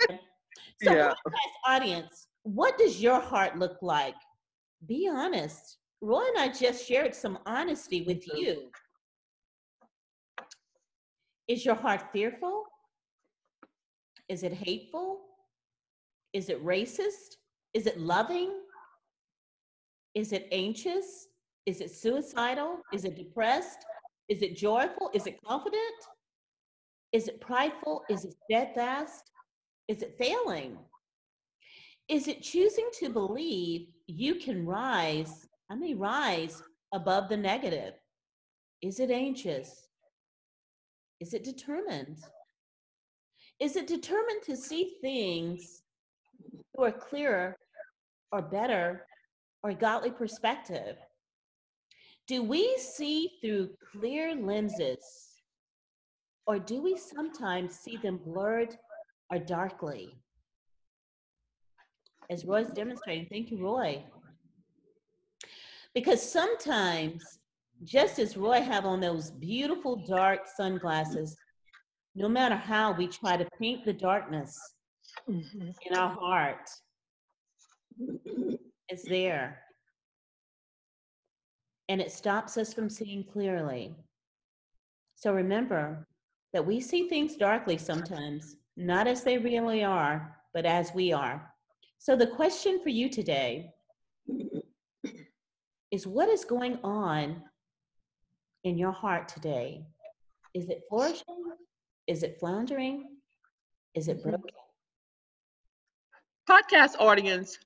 so, 0.83 0.91
Yeah. 0.93 1.13
audience, 1.65 2.27
what 2.43 2.77
does 2.77 3.01
your 3.01 3.19
heart 3.21 3.57
look 3.57 3.77
like? 3.81 4.15
Be 4.85 5.09
honest. 5.09 5.77
Roy 6.01 6.25
and 6.27 6.37
I 6.37 6.49
just 6.49 6.85
shared 6.85 7.15
some 7.15 7.39
honesty 7.45 8.01
with 8.09 8.21
Mhm. 8.25 8.37
you. 8.37 8.71
Is 11.47 11.63
your 11.65 11.75
heart 11.75 12.11
fearful? 12.11 12.65
Is 14.27 14.43
it 14.43 14.53
hateful? 14.53 15.09
Is 16.33 16.49
it 16.49 16.59
racist? 16.63 17.37
Is 17.73 17.85
it 17.87 17.97
loving? 17.99 18.51
Is 20.13 20.33
it 20.33 20.47
anxious? 20.51 21.27
Is 21.65 21.79
it 21.79 21.91
suicidal? 21.91 22.81
Is 22.91 23.05
it 23.05 23.15
depressed? 23.15 23.79
Is 24.27 24.41
it 24.41 24.55
joyful? 24.57 25.09
Is 25.13 25.25
it 25.27 25.35
confident? 25.45 25.99
Is 27.13 27.27
it 27.27 27.39
prideful? 27.39 28.03
Is 28.09 28.25
it 28.25 28.33
steadfast? 28.43 29.31
Is 29.87 30.01
it 30.01 30.15
failing? 30.17 30.77
Is 32.09 32.27
it 32.27 32.41
choosing 32.41 32.89
to 32.99 33.09
believe 33.09 33.87
you 34.07 34.35
can 34.35 34.65
rise, 34.65 35.47
I 35.69 35.75
mean, 35.75 35.99
rise 35.99 36.61
above 36.91 37.29
the 37.29 37.37
negative? 37.37 37.93
Is 38.81 38.99
it 38.99 39.11
anxious? 39.11 39.87
Is 41.19 41.33
it 41.33 41.43
determined? 41.43 42.17
Is 43.59 43.75
it 43.75 43.87
determined 43.87 44.41
to 44.45 44.57
see 44.57 44.97
things 44.99 45.83
through 46.75 46.87
a 46.87 46.91
clearer 46.91 47.55
or 48.31 48.41
better 48.41 49.05
or 49.61 49.73
godly 49.73 50.11
perspective? 50.11 50.97
Do 52.27 52.41
we 52.41 52.75
see 52.77 53.33
through 53.41 53.69
clear 53.91 54.35
lenses 54.35 55.32
or 56.45 56.59
do 56.59 56.81
we 56.81 56.97
sometimes 56.97 57.77
see 57.77 57.97
them 57.97 58.17
blurred 58.17 58.75
or 59.31 59.39
darkly? 59.39 60.17
As 62.29 62.45
Roy's 62.45 62.69
demonstrating, 62.69 63.27
thank 63.29 63.51
you, 63.51 63.57
Roy. 63.57 64.03
Because 65.93 66.21
sometimes, 66.21 67.39
just 67.83 68.17
as 68.19 68.37
Roy 68.37 68.61
have 68.61 68.85
on 68.85 68.99
those 68.99 69.31
beautiful 69.31 69.95
dark 69.95 70.47
sunglasses, 70.47 71.35
no 72.15 72.29
matter 72.29 72.55
how 72.55 72.93
we 72.93 73.07
try 73.07 73.37
to 73.37 73.47
paint 73.59 73.85
the 73.85 73.93
darkness 73.93 74.75
Mhm. 75.27 75.75
in 75.81 75.95
our 75.95 76.09
heart, 76.09 76.69
it's 78.89 79.07
there. 79.07 79.63
And 81.89 82.01
it 82.01 82.11
stops 82.11 82.57
us 82.57 82.73
from 82.73 82.89
seeing 82.89 83.23
clearly. 83.23 83.95
So 85.15 85.33
remember 85.33 86.07
that 86.53 86.65
we 86.65 86.79
see 86.79 87.09
things 87.09 87.35
darkly 87.35 87.77
sometimes, 87.77 88.55
not 88.77 89.07
as 89.07 89.23
they 89.23 89.37
really 89.37 89.83
are, 89.83 90.37
but 90.53 90.65
as 90.65 90.93
we 90.93 91.11
are. 91.11 91.51
So 91.97 92.15
the 92.15 92.27
question 92.27 92.79
for 92.81 92.89
you 92.89 93.09
today 93.09 93.71
is 95.91 96.05
what 96.05 96.29
is 96.29 96.45
going 96.45 96.79
on 96.83 97.41
in 98.63 98.77
your 98.77 98.91
heart 98.91 99.27
today? 99.27 99.85
Is 100.53 100.69
it 100.69 100.83
flourishing? 100.87 101.43
Is 102.07 102.23
it 102.23 102.37
floundering? 102.39 103.17
Is 103.95 104.07
it 104.07 104.21
broken? 104.23 104.41
Podcast 106.49 106.95
audience, 106.99 107.57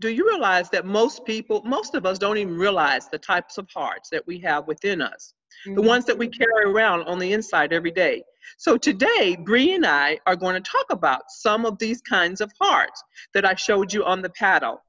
do 0.00 0.08
you 0.08 0.26
realize 0.26 0.70
that 0.70 0.86
most 0.86 1.24
people, 1.24 1.62
most 1.64 1.94
of 1.94 2.06
us 2.06 2.18
don't 2.18 2.38
even 2.38 2.56
realize 2.56 3.08
the 3.08 3.18
types 3.18 3.58
of 3.58 3.68
hearts 3.74 4.08
that 4.10 4.26
we 4.26 4.38
have 4.40 4.66
within 4.66 5.02
us, 5.02 5.34
the 5.66 5.82
ones 5.82 6.04
that 6.06 6.18
we 6.18 6.28
carry 6.28 6.64
around 6.64 7.02
on 7.04 7.18
the 7.18 7.32
inside 7.32 7.72
every 7.72 7.90
day? 7.90 8.22
So 8.58 8.76
today, 8.76 9.36
Bree 9.36 9.74
and 9.74 9.86
I 9.86 10.18
are 10.26 10.36
going 10.36 10.54
to 10.54 10.60
talk 10.60 10.86
about 10.90 11.22
some 11.28 11.64
of 11.64 11.78
these 11.78 12.00
kinds 12.00 12.40
of 12.40 12.50
hearts 12.60 13.02
that 13.34 13.44
I 13.44 13.54
showed 13.54 13.92
you 13.92 14.04
on 14.04 14.22
the 14.22 14.30
paddle. 14.30 14.82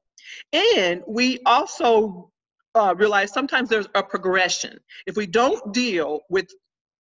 And 0.52 1.02
we 1.06 1.40
also 1.46 2.30
uh, 2.74 2.94
realize 2.96 3.32
sometimes 3.32 3.68
there's 3.68 3.88
a 3.94 4.02
progression. 4.02 4.78
If 5.06 5.16
we 5.16 5.26
don't 5.26 5.72
deal 5.72 6.20
with 6.28 6.48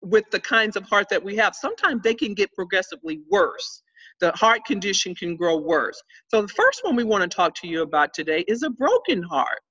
with 0.02 0.30
the 0.32 0.40
kinds 0.40 0.76
of 0.76 0.84
heart 0.84 1.08
that 1.10 1.24
we 1.24 1.36
have, 1.38 1.56
sometimes 1.56 2.02
they 2.04 2.14
can 2.14 2.34
get 2.34 2.54
progressively 2.54 3.22
worse. 3.32 3.82
The 4.20 4.34
heart 4.34 4.66
condition 4.66 5.16
can 5.16 5.38
grow 5.38 5.58
worse. 5.58 6.02
So 6.28 6.42
the 6.42 6.50
first 6.50 6.84
one 6.84 6.98
we 6.98 7.06
want 7.06 7.30
to 7.30 7.34
talk 7.34 7.56
to 7.56 7.68
you 7.68 7.84
about 7.84 8.14
today 8.14 8.44
is 8.48 8.64
a 8.64 8.70
broken 8.70 9.24
heart. 9.24 9.62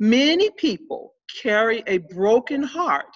Many 0.00 0.50
people 0.50 1.14
carry 1.42 1.84
a 1.86 1.98
broken 1.98 2.64
heart 2.64 3.06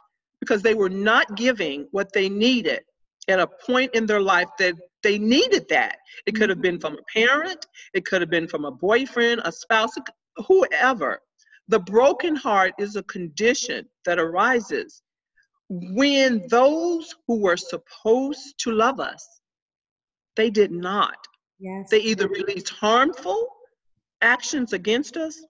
because 0.45 0.63
they 0.63 0.75
were 0.75 0.91
not 0.91 1.37
giving 1.37 1.89
what 1.93 2.13
they 2.13 2.29
needed 2.29 2.81
at 3.29 3.41
a 3.41 3.47
point 3.47 3.95
in 3.95 4.07
their 4.07 4.21
life 4.21 4.49
that 4.59 4.75
they 5.03 5.19
needed 5.19 5.67
that. 5.71 5.99
It 6.27 6.35
could 6.35 6.51
have 6.51 6.59
mm-hmm. 6.59 6.79
been 6.79 6.81
from 6.81 6.95
a 6.99 7.03
parent, 7.19 7.67
it 7.95 8.05
could 8.07 8.23
have 8.23 8.31
been 8.31 8.49
from 8.49 8.65
a 8.67 8.71
boyfriend, 8.71 9.43
a 9.45 9.53
spouse, 9.53 9.95
whoever. 10.49 11.21
The 11.69 11.81
broken 11.81 12.37
heart 12.37 12.75
is 12.79 12.97
a 12.97 13.03
condition 13.05 13.87
that 14.05 14.19
arises 14.19 15.03
when 15.71 16.47
those 16.51 17.15
who 17.27 17.41
were 17.41 17.57
supposed 17.57 18.59
to 18.61 18.73
love 18.73 19.01
us 19.01 19.27
They 20.37 20.51
did 20.51 20.73
not. 20.73 21.17
Yes. 21.59 21.89
They 21.91 22.01
either 22.01 22.29
released 22.29 22.71
harmful 22.71 23.49
actions 24.23 24.73
against 24.75 25.17
us 25.17 25.41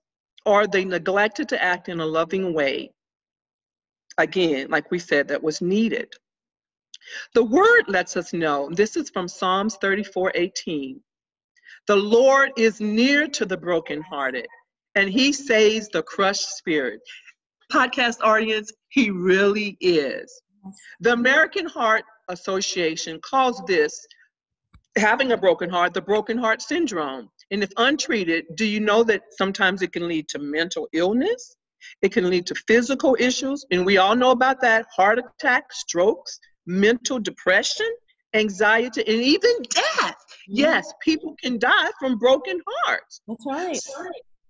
or 0.46 0.66
they 0.66 0.84
neglected 0.84 1.48
to 1.50 1.62
act 1.62 1.88
in 1.88 2.00
a 2.00 2.06
loving 2.06 2.54
way. 2.54 2.93
Again, 4.18 4.68
like 4.70 4.90
we 4.90 4.98
said, 4.98 5.28
that 5.28 5.42
was 5.42 5.60
needed. 5.60 6.12
The 7.34 7.44
word 7.44 7.84
lets 7.88 8.16
us 8.16 8.32
know, 8.32 8.70
this 8.72 8.96
is 8.96 9.10
from 9.10 9.28
Psalms 9.28 9.76
34 9.76 10.32
18. 10.34 11.00
The 11.86 11.96
Lord 11.96 12.50
is 12.56 12.80
near 12.80 13.28
to 13.28 13.44
the 13.44 13.56
brokenhearted, 13.56 14.46
and 14.94 15.10
he 15.10 15.32
saves 15.32 15.88
the 15.88 16.02
crushed 16.02 16.56
spirit. 16.56 17.00
Podcast 17.70 18.18
audience, 18.22 18.72
he 18.88 19.10
really 19.10 19.76
is. 19.80 20.42
The 21.00 21.12
American 21.12 21.66
Heart 21.66 22.04
Association 22.28 23.20
calls 23.20 23.62
this 23.66 24.06
having 24.96 25.32
a 25.32 25.36
broken 25.36 25.68
heart 25.68 25.92
the 25.92 26.00
broken 26.00 26.38
heart 26.38 26.62
syndrome. 26.62 27.28
And 27.50 27.62
if 27.62 27.70
untreated, 27.76 28.46
do 28.54 28.64
you 28.64 28.80
know 28.80 29.02
that 29.04 29.22
sometimes 29.32 29.82
it 29.82 29.92
can 29.92 30.08
lead 30.08 30.28
to 30.28 30.38
mental 30.38 30.88
illness? 30.92 31.56
It 32.02 32.12
can 32.12 32.28
lead 32.28 32.46
to 32.46 32.54
physical 32.66 33.16
issues, 33.18 33.64
and 33.70 33.84
we 33.84 33.98
all 33.98 34.14
know 34.14 34.30
about 34.30 34.60
that 34.60 34.86
heart 34.94 35.18
attack, 35.18 35.72
strokes, 35.72 36.38
mental 36.66 37.18
depression, 37.18 37.90
anxiety, 38.34 39.02
and 39.06 39.22
even 39.22 39.52
death. 39.70 40.16
Mm-hmm. 40.48 40.56
Yes, 40.56 40.92
people 41.02 41.34
can 41.42 41.58
die 41.58 41.90
from 41.98 42.18
broken 42.18 42.60
hearts. 42.84 43.20
That's 43.26 43.46
right. 43.46 43.80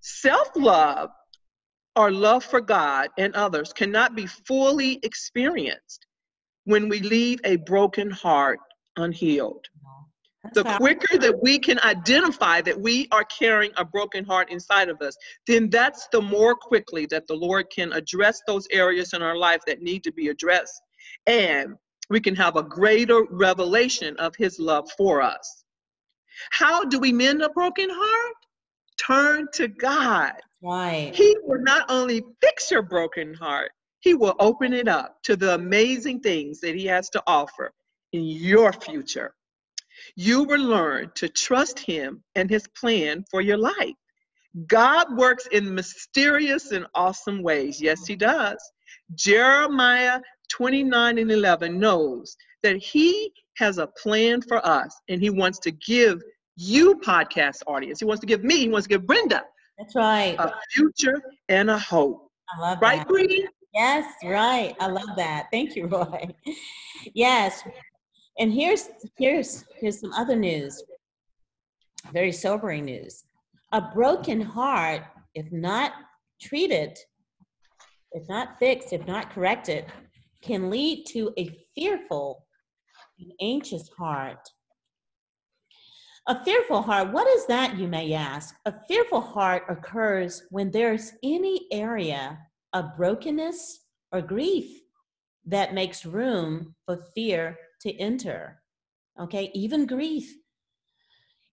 Self 0.01 0.51
love 0.57 1.11
or 1.97 2.11
love 2.11 2.45
for 2.45 2.61
God 2.61 3.11
and 3.19 3.35
others 3.35 3.73
cannot 3.73 4.15
be 4.17 4.27
fully 4.27 4.99
experienced 5.03 6.07
when 6.65 6.89
we 6.89 7.01
leave 7.01 7.41
a 7.45 7.57
broken 7.57 8.11
heart 8.11 8.59
unhealed. 8.97 9.67
The 10.53 10.65
quicker 10.77 11.19
that 11.19 11.43
we 11.43 11.59
can 11.59 11.81
identify 11.81 12.61
that 12.61 12.79
we 12.79 13.09
are 13.11 13.25
carrying 13.25 13.73
a 13.77 13.85
broken 13.85 14.25
heart 14.25 14.51
inside 14.51 14.89
of 14.89 15.01
us, 15.01 15.17
then 15.47 15.71
that's 15.71 16.07
the 16.13 16.21
more 16.21 16.55
quickly 16.55 17.07
that 17.07 17.27
the 17.27 17.35
Lord 17.35 17.71
can 17.71 17.93
address 17.93 18.43
those 18.47 18.69
areas 18.71 19.15
in 19.15 19.23
our 19.23 19.37
life 19.37 19.63
that 19.67 19.81
need 19.81 20.05
to 20.05 20.13
be 20.13 20.29
addressed. 20.29 20.81
And 21.27 21.77
we 22.11 22.21
can 22.21 22.37
have 22.37 22.57
a 22.57 22.63
greater 22.63 23.25
revelation 23.31 24.17
of 24.19 24.37
His 24.37 24.59
love 24.59 24.91
for 24.99 25.23
us. 25.23 25.65
How 26.51 26.85
do 26.85 26.99
we 26.99 27.13
mend 27.13 27.43
a 27.43 27.49
broken 27.49 27.89
heart? 27.91 28.37
Turn 28.99 29.47
to 29.55 29.69
God. 29.69 30.35
Right. 30.63 31.13
He 31.15 31.37
will 31.43 31.63
not 31.63 31.87
only 31.89 32.23
fix 32.41 32.71
your 32.71 32.83
broken 32.83 33.35
heart, 33.35 33.71
He 34.01 34.15
will 34.15 34.35
open 34.39 34.73
it 34.73 34.89
up 34.89 35.23
to 35.25 35.37
the 35.37 35.55
amazing 35.55 36.21
things 36.21 36.61
that 36.61 36.75
He 36.75 36.87
has 36.87 37.09
to 37.11 37.23
offer 37.27 37.73
in 38.13 38.25
your 38.25 38.73
future. 38.73 39.35
You 40.17 40.45
will 40.45 40.61
learn 40.63 41.11
to 41.17 41.29
trust 41.29 41.79
Him 41.79 42.23
and 42.35 42.49
His 42.51 42.67
plan 42.81 43.25
for 43.31 43.41
your 43.41 43.59
life. 43.59 43.95
God 44.67 45.17
works 45.17 45.47
in 45.53 45.75
mysterious 45.75 46.71
and 46.71 46.87
awesome 46.95 47.43
ways. 47.43 47.81
Yes, 47.81 48.07
He 48.07 48.15
does. 48.17 48.59
Jeremiah 49.15 50.21
29 50.51 51.19
and 51.19 51.31
11 51.33 51.79
knows 51.79 52.37
that 52.63 52.77
He 52.77 53.33
has 53.57 53.79
a 53.79 53.87
plan 53.87 54.41
for 54.43 54.65
us 54.67 54.95
and 55.09 55.21
He 55.21 55.31
wants 55.31 55.59
to 55.61 55.71
give 55.71 56.23
you, 56.57 56.95
podcast 57.05 57.63
audience, 57.67 57.99
He 57.99 58.05
wants 58.05 58.21
to 58.21 58.27
give 58.27 58.45
me, 58.45 58.59
He 58.59 58.69
wants 58.69 58.87
to 58.87 58.95
give 58.95 59.07
Brenda 59.07 59.43
That's 59.79 59.95
right. 59.97 60.37
a 60.39 60.53
future 60.73 61.21
and 61.49 61.69
a 61.71 61.79
hope. 61.79 62.29
I 62.57 62.61
love 62.61 62.79
Right, 62.81 62.99
that. 62.99 63.11
Right, 63.13 63.29
Bree? 63.29 63.49
Yes, 63.75 64.05
right. 64.25 64.77
I 64.79 64.87
love 64.87 65.09
that. 65.17 65.49
Thank 65.51 65.75
you, 65.77 65.87
Roy. 65.87 66.29
Yes. 67.13 67.63
And 68.39 68.53
here's 68.53 68.89
here's 69.17 69.65
here's 69.79 70.01
some 70.01 70.13
other 70.13 70.37
news. 70.37 70.83
Very 72.13 72.33
sobering 72.33 72.85
news. 72.85 73.25
A 73.73 73.81
broken 73.81 74.41
heart, 74.41 75.03
if 75.35 75.51
not 75.53 75.93
treated, 76.41 76.99
if 78.13 78.29
not 78.29 78.59
fixed, 78.59 78.93
if 78.93 79.07
not 79.07 79.31
corrected, 79.31 79.87
can 80.43 80.71
lead 80.71 81.05
to 81.07 81.33
a 81.39 81.49
fearful 81.75 82.45
and 83.19 83.33
anxious 83.41 83.89
heart. 83.97 84.49
A 86.27 86.43
fearful 86.45 86.83
heart, 86.83 87.13
what 87.13 87.29
is 87.29 87.47
that, 87.47 87.77
you 87.77 87.87
may 87.87 88.15
ask? 88.15 88.55
A 88.65 88.75
fearful 88.89 89.21
heart 89.21 89.65
occurs 89.69 90.43
when 90.51 90.71
there's 90.71 91.13
any 91.23 91.67
area 91.71 92.39
of 92.73 92.97
brokenness 92.97 93.81
or 94.11 94.23
grief 94.23 94.81
that 95.47 95.75
makes 95.75 96.07
room 96.07 96.75
for 96.87 97.05
fear 97.15 97.59
to 97.85 97.95
enter. 97.99 98.61
Okay, 99.21 99.51
even 99.55 99.87
grief. 99.87 100.35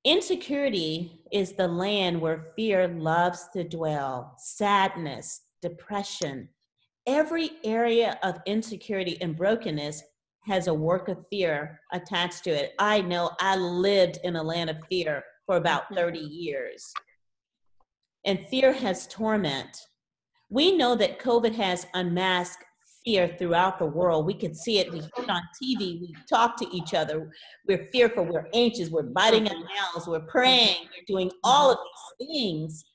Insecurity 0.03 1.21
is 1.31 1.53
the 1.53 1.67
land 1.67 2.19
where 2.19 2.53
fear 2.55 2.87
loves 2.87 3.47
to 3.53 3.63
dwell, 3.63 4.33
sadness, 4.39 5.41
depression. 5.61 6.49
Every 7.05 7.51
area 7.63 8.17
of 8.23 8.39
insecurity 8.47 9.21
and 9.21 9.37
brokenness 9.37 10.01
has 10.43 10.67
a 10.67 10.73
work 10.73 11.07
of 11.07 11.23
fear 11.29 11.79
attached 11.91 12.43
to 12.45 12.49
it. 12.49 12.73
I 12.79 13.01
know 13.01 13.31
I 13.39 13.57
lived 13.57 14.17
in 14.23 14.37
a 14.37 14.43
land 14.43 14.71
of 14.71 14.77
fear 14.89 15.23
for 15.45 15.57
about 15.57 15.83
mm-hmm. 15.85 15.95
30 15.95 16.19
years. 16.19 16.91
And 18.25 18.47
fear 18.49 18.73
has 18.73 19.07
torment. 19.07 19.85
We 20.49 20.75
know 20.75 20.95
that 20.95 21.19
COVID 21.19 21.53
has 21.55 21.85
unmasked 21.93 22.63
fear 23.03 23.35
throughout 23.37 23.79
the 23.79 23.85
world. 23.85 24.25
We 24.25 24.33
can 24.33 24.53
see 24.53 24.79
it. 24.79 24.91
We 24.91 24.99
hear 24.99 25.09
it 25.17 25.29
on 25.29 25.41
TV. 25.61 26.01
We 26.01 26.15
talk 26.29 26.57
to 26.57 26.75
each 26.75 26.93
other. 26.93 27.31
We're 27.67 27.89
fearful. 27.91 28.25
We're 28.25 28.47
anxious. 28.53 28.89
We're 28.89 29.03
biting 29.03 29.47
our 29.47 29.55
nails. 29.55 30.07
We're 30.07 30.21
praying. 30.21 30.77
We're 30.83 31.05
doing 31.07 31.31
all 31.43 31.71
of 31.71 31.77
these 32.19 32.27
things 32.27 32.85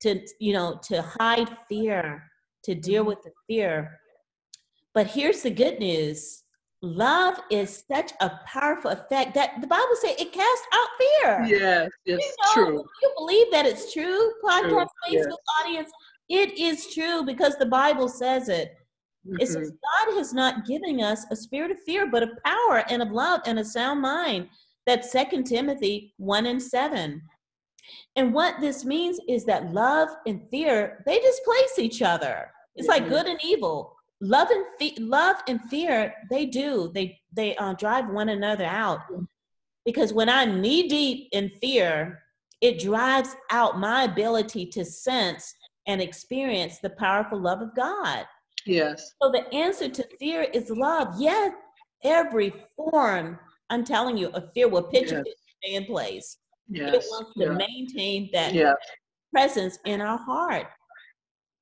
to, 0.00 0.20
you 0.38 0.52
know, 0.52 0.80
to 0.84 1.02
hide 1.02 1.56
fear, 1.68 2.22
to 2.64 2.74
deal 2.74 3.04
with 3.04 3.22
the 3.22 3.30
fear. 3.46 3.98
But 4.92 5.08
here's 5.08 5.42
the 5.42 5.50
good 5.50 5.80
news. 5.80 6.42
Love 6.82 7.40
is 7.50 7.82
such 7.90 8.12
a 8.20 8.30
powerful 8.46 8.90
effect 8.90 9.34
that 9.34 9.58
the 9.62 9.66
Bible 9.66 9.96
says 10.00 10.16
it 10.18 10.32
casts 10.32 10.66
out 10.74 10.88
fear. 10.98 11.44
Yes, 11.58 11.90
You 12.04 12.16
it's 12.16 12.36
know, 12.44 12.52
true. 12.52 12.84
You 13.02 13.12
believe 13.16 13.50
that 13.52 13.64
it's 13.64 13.90
true, 13.92 14.32
podcast 14.44 14.88
yes. 15.08 15.26
Facebook 15.26 15.38
audience. 15.60 15.90
It 16.28 16.58
is 16.58 16.92
true 16.92 17.24
because 17.24 17.56
the 17.56 17.66
Bible 17.66 18.08
says 18.08 18.50
it. 18.50 18.76
It 19.40 19.48
says 19.48 19.70
Mhm. 19.70 19.78
God 20.06 20.16
has 20.18 20.32
not 20.32 20.66
given 20.66 21.00
us 21.00 21.24
a 21.30 21.36
spirit 21.36 21.70
of 21.70 21.82
fear, 21.82 22.06
but 22.06 22.22
of 22.22 22.30
power 22.44 22.84
and 22.90 23.02
of 23.02 23.10
love 23.10 23.40
and 23.46 23.58
a 23.58 23.64
sound 23.64 24.00
mind. 24.00 24.48
That's 24.86 25.10
Second 25.10 25.44
Timothy 25.44 26.14
1 26.18 26.46
and 26.46 26.62
7. 26.62 27.22
And 28.16 28.34
what 28.34 28.60
this 28.60 28.84
means 28.84 29.18
is 29.28 29.44
that 29.46 29.72
love 29.72 30.08
and 30.26 30.48
fear, 30.50 31.02
they 31.06 31.18
displace 31.20 31.78
each 31.78 32.02
other. 32.02 32.52
It's 32.76 32.88
like 32.88 33.04
Mhm. 33.04 33.08
good 33.08 33.26
and 33.26 33.40
evil. 33.44 33.96
Love 34.20 34.50
and 34.50 34.64
fe- 34.78 34.96
love 34.98 35.36
and 35.48 35.60
fear, 35.70 36.14
they 36.30 36.46
do. 36.46 36.90
They 36.94 37.20
they 37.32 37.56
uh, 37.56 37.72
drive 37.74 38.08
one 38.08 38.28
another 38.28 38.64
out. 38.64 39.00
Because 39.84 40.12
when 40.12 40.28
I'm 40.28 40.60
knee 40.60 40.86
deep 40.88 41.28
in 41.32 41.50
fear, 41.60 42.22
it 42.60 42.78
drives 42.78 43.34
out 43.50 43.78
my 43.78 44.04
ability 44.04 44.66
to 44.66 44.84
sense 44.84 45.52
and 45.86 46.00
experience 46.00 46.78
the 46.78 46.90
powerful 46.90 47.38
love 47.38 47.60
of 47.60 47.74
God. 47.74 48.24
Yes. 48.66 49.12
So 49.22 49.30
the 49.30 49.46
answer 49.54 49.88
to 49.88 50.06
fear 50.18 50.42
is 50.42 50.70
love. 50.70 51.14
Yes, 51.18 51.52
every 52.02 52.52
form, 52.76 53.38
I'm 53.70 53.84
telling 53.84 54.16
you, 54.16 54.28
of 54.28 54.52
fear 54.54 54.68
will 54.68 54.84
pitch 54.84 55.10
Yes. 55.12 55.24
stay 55.62 55.74
in 55.74 55.84
place. 55.86 56.38
Yes. 56.68 56.94
It 56.94 57.10
wants 57.10 57.32
to 57.38 57.44
Yeah. 57.44 57.52
maintain 57.52 58.30
that 58.32 58.54
Yeah. 58.54 58.74
presence 59.32 59.78
in 59.84 60.00
our 60.00 60.18
heart. 60.18 60.66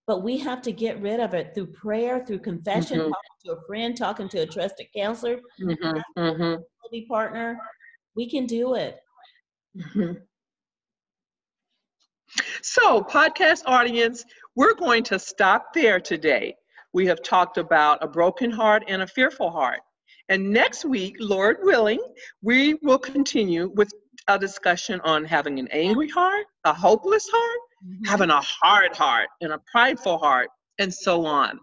But 0.07 0.23
we 0.23 0.39
have 0.39 0.63
to 0.63 0.73
get 0.73 1.01
rid 1.01 1.21
of 1.21 1.35
it 1.35 1.55
through 1.55 1.73
prayer, 1.73 2.25
through 2.25 2.41
confession, 2.41 2.99
Mhm. 2.99 3.11
talking 3.11 3.39
to 3.45 3.53
a 3.53 3.67
friend, 3.67 3.97
talking 3.97 4.29
to 4.31 4.39
a 4.41 4.47
trusted 4.47 4.87
counselor, 4.95 5.41
Mhm. 5.61 6.03
Mhm. 6.17 6.65
partner. 7.09 7.59
We 8.15 8.29
can 8.29 8.45
do 8.45 8.75
it. 8.75 9.01
Mhm. 9.75 10.27
So, 12.63 13.03
podcast 13.03 13.63
audience, 13.67 14.25
we're 14.55 14.75
going 14.75 15.03
to 15.05 15.19
stop 15.19 15.73
there 15.73 15.99
today. 16.01 16.57
We 16.93 17.07
have 17.07 17.23
talked 17.23 17.59
about 17.59 18.03
a 18.03 18.09
broken 18.09 18.51
heart 18.51 18.85
and 18.87 19.03
a 19.03 19.07
fearful 19.07 19.51
heart. 19.51 19.81
And 20.29 20.51
next 20.51 20.85
week, 20.85 21.17
Lord 21.19 21.59
willing, 21.63 22.01
we 22.43 22.75
will 22.83 22.99
continue 22.99 23.71
with 23.75 23.91
a 24.29 24.39
discussion 24.39 25.01
on 25.03 25.25
having 25.25 25.59
an 25.59 25.69
angry 25.73 26.09
heart, 26.09 26.47
a 26.65 26.73
hopeless 26.73 27.29
heart, 27.33 27.61
mm-hmm. 27.85 28.05
having 28.05 28.31
a 28.31 28.41
hard 28.41 28.95
heart, 28.95 29.29
and 29.41 29.53
a 29.53 29.61
prideful 29.71 30.19
heart, 30.19 30.49
and 30.79 30.93
so 30.93 31.27
on. 31.27 31.59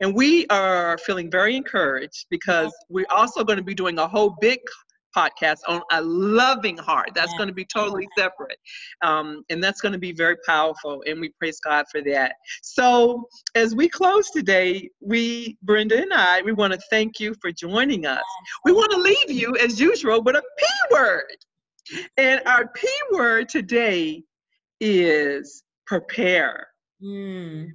And 0.00 0.14
we 0.14 0.46
are 0.48 0.98
feeling 0.98 1.30
very 1.30 1.56
encouraged 1.56 2.26
because 2.30 2.72
we're 2.88 3.06
also 3.10 3.44
going 3.44 3.58
to 3.58 3.64
be 3.64 3.74
doing 3.74 3.98
a 3.98 4.08
whole 4.08 4.36
big 4.40 4.60
podcast 5.16 5.58
on 5.68 5.82
a 5.92 6.02
loving 6.02 6.76
heart. 6.76 7.10
That's 7.14 7.32
Yeah. 7.32 7.38
going 7.38 7.48
to 7.48 7.54
be 7.54 7.64
totally 7.64 8.08
separate. 8.16 8.58
Um, 9.02 9.44
and 9.50 9.62
that's 9.62 9.80
going 9.80 9.92
to 9.92 9.98
be 9.98 10.12
very 10.12 10.36
powerful. 10.46 11.02
And 11.06 11.20
we 11.20 11.30
praise 11.38 11.60
God 11.60 11.86
for 11.90 12.00
that. 12.02 12.36
So, 12.62 13.28
as 13.54 13.74
we 13.74 13.88
close 13.88 14.30
today, 14.30 14.90
we, 15.00 15.56
Brenda 15.62 16.00
and 16.00 16.12
I, 16.12 16.42
we 16.42 16.52
want 16.52 16.72
to 16.72 16.80
thank 16.90 17.20
you 17.20 17.34
for 17.40 17.52
joining 17.52 18.06
us. 18.06 18.24
We 18.64 18.72
want 18.72 18.90
to 18.92 18.98
leave 18.98 19.30
you, 19.30 19.56
as 19.56 19.80
usual, 19.80 20.22
with 20.22 20.36
a 20.36 20.42
P 20.58 20.66
word. 20.90 21.36
And 22.16 22.40
our 22.46 22.68
P 22.68 22.88
word 23.12 23.48
today 23.48 24.22
is 24.80 25.64
prepare. 25.86 26.68
Mm. 27.02 27.70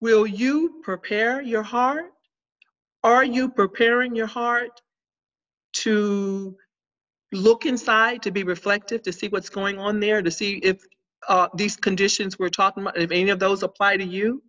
Will 0.00 0.26
you 0.26 0.80
prepare 0.82 1.40
your 1.42 1.62
heart? 1.62 2.12
Are 3.04 3.24
you 3.24 3.48
preparing 3.48 4.14
your 4.16 4.26
heart 4.26 4.80
to 5.72 6.56
look 7.32 7.66
inside, 7.66 8.22
to 8.22 8.30
be 8.30 8.44
reflective, 8.44 9.02
to 9.02 9.12
see 9.12 9.28
what's 9.28 9.48
going 9.48 9.78
on 9.78 10.00
there, 10.00 10.22
to 10.22 10.30
see 10.30 10.58
if 10.58 10.84
uh, 11.28 11.48
these 11.54 11.76
conditions 11.76 12.38
we're 12.38 12.48
talking 12.48 12.82
about, 12.82 12.98
if 12.98 13.10
any 13.10 13.30
of 13.30 13.38
those 13.38 13.62
apply 13.62 13.96
to 13.96 14.04
you? 14.04 14.42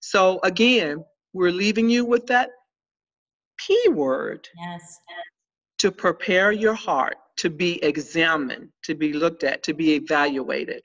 So, 0.00 0.40
again, 0.42 1.04
we're 1.32 1.52
leaving 1.52 1.88
you 1.88 2.04
with 2.04 2.26
that 2.26 2.50
P 3.58 3.88
word 3.90 4.48
Yes. 4.58 4.98
to 5.78 5.90
prepare 5.90 6.52
your 6.52 6.74
heart 6.74 7.16
to 7.38 7.50
be 7.50 7.82
examined, 7.84 8.70
to 8.84 8.94
be 8.94 9.12
looked 9.12 9.44
at, 9.44 9.62
to 9.64 9.74
be 9.74 9.94
evaluated. 9.94 10.82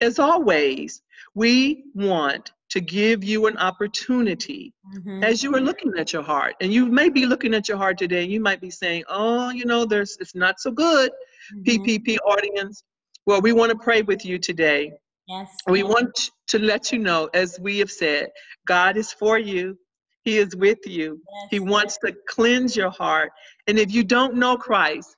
As 0.00 0.18
always, 0.18 1.02
we 1.34 1.84
want 1.94 2.52
to 2.72 2.80
give 2.80 3.22
you 3.22 3.46
an 3.48 3.56
opportunity 3.58 4.72
Mhm. 4.96 5.22
as 5.22 5.42
you 5.42 5.54
are 5.54 5.60
looking 5.60 5.92
at 5.98 6.10
your 6.10 6.22
heart. 6.22 6.54
And 6.62 6.72
you 6.72 6.86
may 6.86 7.10
be 7.10 7.26
looking 7.26 7.52
at 7.52 7.68
your 7.68 7.76
heart 7.76 7.98
today, 7.98 8.22
and 8.22 8.32
you 8.32 8.40
might 8.40 8.62
be 8.62 8.70
saying, 8.70 9.04
Oh, 9.08 9.50
you 9.50 9.66
know, 9.66 9.84
there's 9.84 10.16
it's 10.20 10.34
not 10.34 10.58
so 10.58 10.70
good, 10.70 11.10
Mhm. 11.54 11.64
PPP 11.66 12.18
audience. 12.20 12.82
Well, 13.26 13.42
we 13.42 13.52
want 13.52 13.72
to 13.72 13.78
pray 13.78 14.00
with 14.00 14.24
you 14.24 14.38
today. 14.38 14.94
Yes. 15.28 15.54
We 15.68 15.80
yes. 15.82 15.88
want 15.92 16.30
to 16.48 16.58
let 16.58 16.92
you 16.92 16.98
know, 16.98 17.28
as 17.34 17.60
we 17.60 17.78
have 17.78 17.90
said, 17.90 18.30
God 18.66 18.96
is 18.96 19.12
for 19.12 19.38
you. 19.38 19.78
He 20.24 20.38
is 20.38 20.56
with 20.56 20.86
you. 20.86 21.20
He 21.50 21.60
wants 21.60 21.98
to 21.98 22.14
cleanse 22.26 22.74
your 22.74 22.90
heart. 22.90 23.32
And 23.66 23.78
if 23.78 23.92
you 23.92 24.02
don't 24.02 24.36
know 24.36 24.56
Christ, 24.56 25.14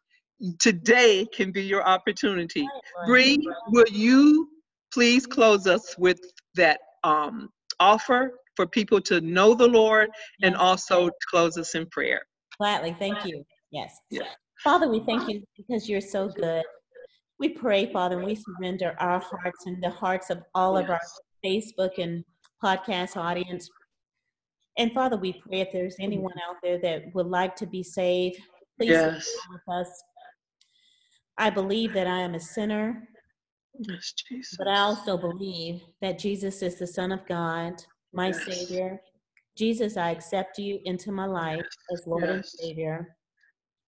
today 0.59 1.25
can 1.33 1.53
be 1.53 1.62
your 1.62 1.85
opportunity. 1.87 2.62
Right, 2.62 3.07
Bree, 3.07 3.49
will 3.69 3.93
you 3.93 4.49
please 4.93 5.25
close 5.27 5.67
us 5.67 5.97
with 5.99 6.21
that 6.57 6.81
um, 7.05 7.51
offer 7.79 8.40
for 8.57 8.67
people 8.67 9.01
to 9.03 9.21
know 9.21 9.55
the 9.55 9.67
Lord 9.69 10.11
and 10.43 10.57
also 10.57 11.11
close 11.31 11.57
us 11.57 11.75
in 11.75 11.87
prayer? 11.87 12.23
Gladly, 12.59 12.97
thank 12.99 13.25
you. 13.25 13.45
Yes. 13.71 13.97
Yeah. 14.11 14.23
Father, 14.62 14.88
we 14.88 15.01
thank 15.01 15.29
you 15.29 15.43
because 15.57 15.88
you're 15.88 16.01
so 16.01 16.29
good. 16.29 16.64
We 17.38 17.49
pray, 17.49 17.93
Father, 17.93 18.17
and 18.17 18.25
we 18.25 18.37
surrender 18.37 18.95
our 19.01 19.19
hearts 19.19 19.67
and 19.67 19.83
the 19.83 19.90
hearts 19.90 20.31
of 20.31 20.43
all 20.55 20.77
of 20.77 20.88
our 20.88 21.01
Facebook 21.45 21.99
and 21.99 22.25
podcast 22.62 23.17
audience. 23.17 23.69
And 24.79 24.93
Father, 24.93 25.17
we 25.17 25.33
pray 25.33 25.61
if 25.61 25.73
there's 25.73 25.97
anyone 26.01 26.35
out 26.49 26.57
there 26.62 26.79
that 26.79 27.14
would 27.14 27.27
like 27.27 27.57
to 27.57 27.67
be 27.67 27.83
saved, 27.83 28.40
please 28.79 28.90
Yes. 28.90 29.31
with 29.51 29.61
us. 29.69 29.88
I 31.37 31.51
believe 31.51 31.93
that 31.95 32.07
I 32.07 32.21
am 32.21 32.35
a 32.35 32.40
sinner, 32.40 33.09
Yes, 33.79 34.13
Jesus. 34.13 34.57
but 34.57 34.69
I 34.69 34.79
also 34.79 35.17
believe 35.17 35.83
that 36.01 36.19
Jesus 36.19 36.63
is 36.63 36.79
the 36.79 36.87
Son 36.87 37.13
of 37.13 37.27
God, 37.27 37.83
my 38.13 38.29
Yes. 38.29 38.45
Savior. 38.45 39.01
Jesus, 39.57 39.97
I 39.97 40.11
accept 40.11 40.59
you 40.59 40.81
into 40.85 41.13
my 41.13 41.27
life 41.27 41.67
as 41.93 42.07
Lord 42.07 42.25
and 42.25 42.45
Savior. 42.45 43.17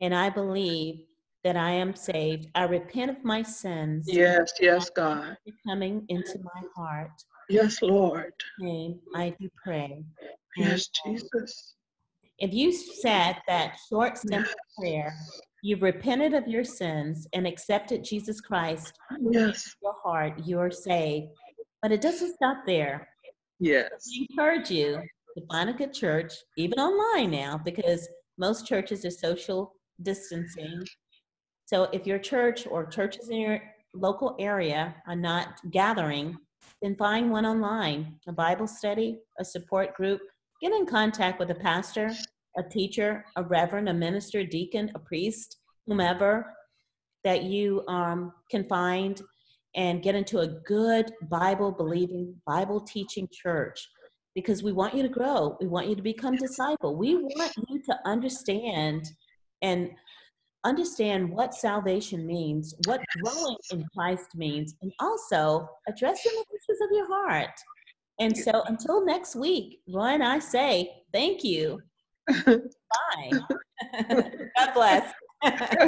And 0.00 0.14
I 0.14 0.30
believe 0.30 1.06
that 1.44 1.56
I 1.56 1.70
am 1.70 1.94
saved. 1.94 2.48
I 2.54 2.64
repent 2.64 3.10
of 3.10 3.24
my 3.24 3.42
sins. 3.42 4.06
Yes, 4.08 4.52
yes, 4.60 4.90
God. 4.90 5.36
Coming 5.66 6.04
into 6.08 6.38
my 6.40 6.62
heart. 6.76 7.10
Yes, 7.48 7.82
Lord. 7.82 8.32
Name, 8.58 9.00
I 9.14 9.34
do 9.40 9.48
pray. 9.62 10.04
Yes, 10.56 10.88
Amen. 11.06 11.18
Jesus. 11.18 11.74
If 12.38 12.52
you 12.52 12.72
said 12.72 13.36
that 13.46 13.76
short, 13.88 14.18
simple 14.18 14.52
prayer, 14.78 15.14
you've 15.66 15.82
repented 15.82 16.32
of 16.32 16.46
your 16.46 16.62
sins 16.62 17.26
and 17.32 17.44
accepted 17.44 18.04
Jesus 18.04 18.40
Christ 18.40 18.94
Yes, 19.32 19.66
in 19.66 19.72
your 19.82 19.96
heart, 20.04 20.34
you're 20.44 20.70
saved. 20.70 21.32
But 21.82 21.90
it 21.90 22.00
doesn't 22.00 22.36
stop 22.36 22.58
there. 22.66 23.08
yes. 23.58 23.90
We 24.08 24.28
encourage 24.30 24.70
you 24.70 25.00
to 25.36 25.46
find 25.50 25.68
a 25.68 25.72
good 25.72 25.92
church, 25.92 26.32
even 26.56 26.78
online 26.78 27.32
now, 27.32 27.60
because 27.64 28.08
most 28.38 28.64
churches 28.66 29.04
are 29.04 29.10
social 29.10 29.72
distancing. 30.02 30.84
So 31.64 31.88
if 31.92 32.06
your 32.06 32.20
church 32.20 32.68
or 32.70 32.86
churches 32.86 33.28
in 33.28 33.38
your 33.40 33.60
local 33.92 34.36
area 34.38 34.94
are 35.08 35.16
not 35.16 35.58
gathering, 35.72 36.36
then 36.80 36.94
find 36.94 37.32
one 37.32 37.44
online, 37.44 38.20
a 38.28 38.32
Bible 38.32 38.68
study, 38.68 39.18
a 39.40 39.44
support 39.44 39.94
group. 39.94 40.20
Get 40.62 40.72
in 40.72 40.86
contact 40.86 41.40
with 41.40 41.50
a 41.50 41.54
pastor, 41.56 42.12
a 42.56 42.62
teacher, 42.62 43.24
a 43.36 43.42
reverend, 43.42 43.88
a 43.88 43.94
minister, 43.94 44.44
deacon, 44.44 44.90
a 44.94 44.98
priest, 44.98 45.58
whomever 45.86 46.54
that 47.24 47.44
you 47.44 47.84
um, 47.88 48.32
can 48.50 48.64
find 48.68 49.20
and 49.74 50.02
get 50.02 50.14
into 50.14 50.38
a 50.38 50.46
good 50.46 51.12
Bible 51.28 51.70
believing, 51.70 52.34
Bible 52.46 52.80
teaching 52.80 53.28
church 53.32 53.88
because 54.34 54.62
we 54.62 54.72
want 54.72 54.94
you 54.94 55.02
to 55.02 55.08
grow. 55.08 55.56
We 55.60 55.66
want 55.66 55.88
you 55.88 55.96
to 55.96 56.02
become 56.02 56.36
disciple. 56.36 56.94
We 56.94 57.16
want 57.16 57.52
you 57.68 57.82
to 57.82 57.98
understand 58.04 59.06
and 59.62 59.90
understand 60.64 61.30
what 61.30 61.54
salvation 61.54 62.26
means, 62.26 62.74
what 62.86 63.00
growing 63.22 63.56
in 63.70 63.86
Christ 63.96 64.28
means, 64.34 64.74
and 64.82 64.92
also 65.00 65.68
addressing 65.88 66.32
the 66.32 66.56
issues 66.56 66.80
of 66.82 66.88
your 66.92 67.06
heart. 67.06 67.50
And 68.18 68.36
so 68.36 68.62
until 68.66 69.04
next 69.04 69.36
week, 69.36 69.80
Roy 69.88 70.08
and 70.08 70.22
I 70.22 70.38
say 70.38 70.90
thank 71.12 71.44
you. 71.44 71.80
Bye. 72.26 73.32
God 74.56 74.74
bless. 74.74 75.12